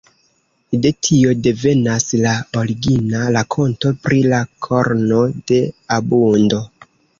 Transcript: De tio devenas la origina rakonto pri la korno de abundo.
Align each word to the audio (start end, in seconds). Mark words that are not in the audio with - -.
De 0.85 0.91
tio 1.07 1.33
devenas 1.47 2.05
la 2.23 2.31
origina 2.63 3.21
rakonto 3.37 3.93
pri 4.07 4.25
la 4.33 4.41
korno 4.69 5.23
de 5.53 5.63
abundo. 6.01 6.63